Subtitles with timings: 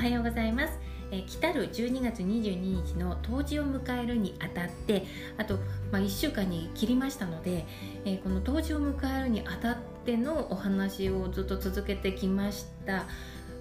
[0.00, 0.72] はようございます。
[1.12, 5.04] え来たる12月22日の冬至を迎えるにあたって
[5.36, 5.58] あと、
[5.92, 7.66] まあ、1週間に切りましたので、
[8.06, 9.76] えこの冬至を迎えるにあたっ
[10.06, 13.04] てのお話をずっと続けてきました。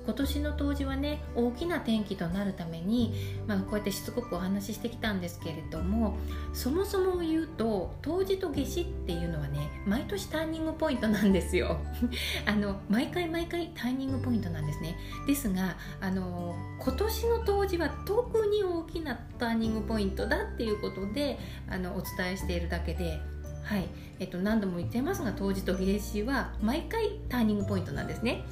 [0.10, 3.14] 今年の冬至はね大きな転機となるために、
[3.46, 6.18] まあ、こうやってしつこくお話ししてきたんですけれども
[6.52, 11.78] そもそも言うと冬至と夏至っていうのはね毎年ターニングポイントなんですよ。
[12.48, 14.98] あの毎回毎回ターニングポイントなんですね。
[15.28, 21.38] ですがあの今年の冬至は特に大きなターニングポイントだっていうことで
[21.70, 23.22] あのお伝えしているだけで
[23.64, 23.88] はい。
[24.18, 28.44] えっと、何度も言ってますが冬至と夏至は毎回ターニングポイントなんですね。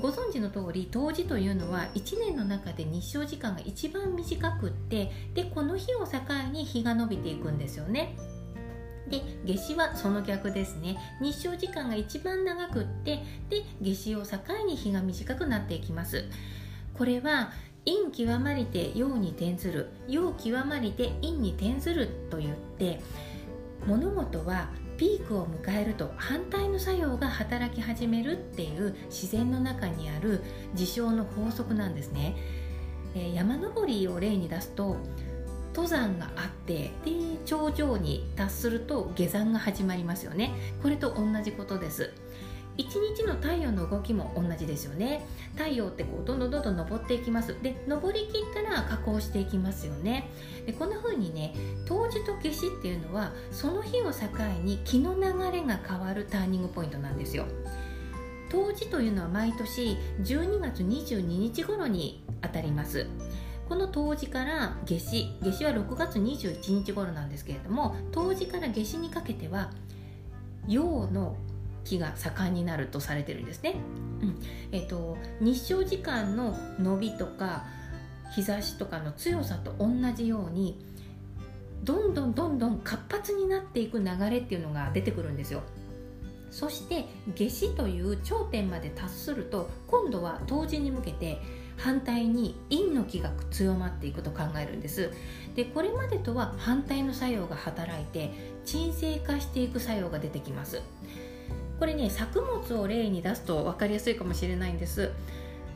[0.00, 6.18] ご存知の通り冬至というのは1年の中で日照時間が一番短くってでこの日を境
[6.52, 8.16] に日が伸びていくんですよね。
[9.08, 10.96] で夏至はその逆ですね。
[11.20, 16.24] 日照時間が一番長くってで夏至を境に日が短くなっていきます。
[16.92, 17.52] これは
[17.86, 23.00] 陰極まりて陽に転ずる陽極まりて陰に転ずると言って
[23.86, 30.42] 物事はピークを迎えると反対の作用が働き始めるっていう自然の中にある
[30.74, 32.36] 事象の法則なんですね、
[33.14, 34.96] えー、山登りを例に出すと
[35.76, 37.12] 登山があってで
[37.44, 40.52] 頂上に達すると下山が始まりますよね。
[40.82, 42.14] これと同じことです。
[42.76, 45.24] 一日の太陽の動きも同じですよね。
[45.54, 47.56] 太陽ってこうどんどんどんどん昇っていきます。
[47.62, 50.28] で昇りきったら下降していきますよね。
[50.66, 51.54] でこんな風にね
[51.86, 54.18] 冬至と夏至っていうのはその日を境
[54.62, 57.46] に気の流れが変わるターニングポイントなんですよ。
[58.50, 63.06] 冬至というのは毎年12月22日頃にあたります。
[63.68, 69.72] この冬至から夏至夏至は6月21日頃なんですけれども冬至から夏至にかけては
[70.68, 71.36] 陽の
[71.86, 73.76] 木が盛んになるとされてるんですね。
[74.20, 74.42] うん
[74.72, 77.64] えーと、日照時間の伸びとか
[78.34, 80.78] 日差しとかの強さと同じように
[81.84, 85.62] どんどんどんどん活発になっていく流れっていうのが出てくるんですよ。
[86.50, 87.04] そして
[87.36, 91.38] 夏至という頂点まで達すると今度は冬至に向けて
[91.76, 95.10] 反対に陰の気が強まっていくと考えるんです
[95.54, 98.32] でこれまでとは反対の作用が働いて
[98.64, 100.80] 鎮静化していく作用が出てきます
[101.78, 105.10] これね作物を例に出すと分かりやすいかもしれないんです。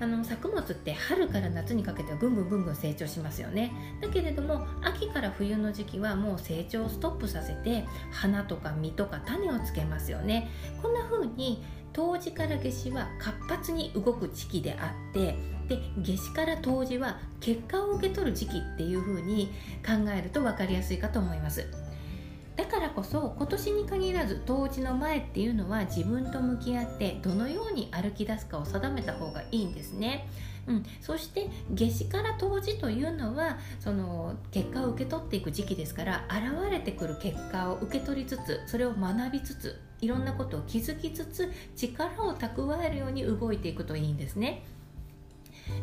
[0.03, 3.71] あの作物って春から夏にかけてはぐんぐんぐんぐん成長しますよね。
[4.01, 10.49] だけれども秋から冬の時期はもう成長をストップさせて花とか実とか種をつけますよね。
[10.81, 11.63] こんな風に
[11.93, 15.35] 冬至から夏至は活発に動く時期であって
[15.69, 19.53] で夏至から冬至は結果を受け取る時期っていう風に
[19.85, 21.67] 考えると分かりやすいかと思います。
[22.61, 30.29] だからこそ今年に限らず冬至の前っていうのは自分と向き合ってどのように歩き出すかを定めた方がいいんですね。
[30.67, 44.65] うん、そして夏至から冬至というのはその結果を受け取っていく時期ですから現れてくる結果を受け取りつつそれを学びつついろんなことを気づきつつ力を蓄えるように動いていくといいんですね。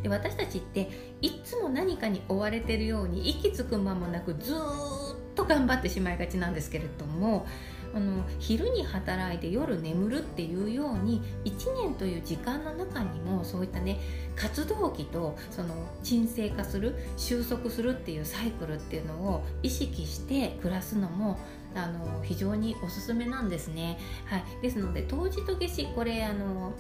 [0.04, 5.07] で私たちっていつも何かに追われてるように息つく間もなくずっと
[5.38, 7.48] と頑張ってしまいがちなんですけれども
[7.96, 14.00] あの昼に働いて夜眠るっていうように1年という時間の中にもそういったね
[14.36, 21.40] 活動期とその沈静化する収束するっていうサイクルっていうのを意識して暮らすのも
[21.76, 23.98] あの非常におすすめなんですね。
[24.26, 26.74] はい、ですので冬至と夏至これあの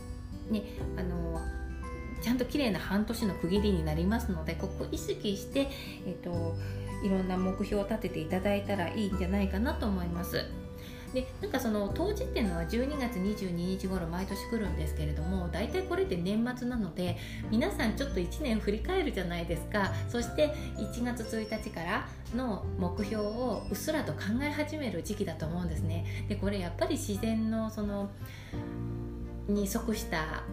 [0.49, 0.63] ね
[0.97, 1.41] あの
[2.21, 5.69] ちゃんと綺麗な半年の区切りになりますのでここ意識して、
[6.05, 6.55] えっと
[7.03, 10.45] いろんな目標を立てていただいたらいいんじゃないかなと思います。
[11.13, 17.17] でなんかその冬至っていうのは12月22日頃毎年来るんですけれども大体これって年末なので
[17.49, 28.09] 皆さんちょっと1年振り返るじゃないですかそして1月1日からの目標をうっすらと考え始める時期だと思うんですねでこれやっぱり自然のその
[29.47, 30.43] に即した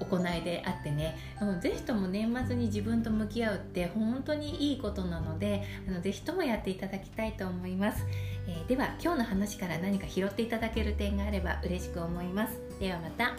[0.00, 1.16] 行いであってね。
[1.60, 8.04] ぜひとも年末に自分と向き合うって本当にいいことなのであのぜひともやっていただきたいと思います、
[8.46, 12.58] えー、では今日の話から何か拾っていただける点があれば嬉しく思います。
[12.78, 13.34] ではまた。